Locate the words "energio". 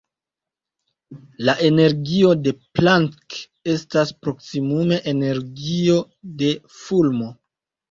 1.67-2.31, 5.15-6.01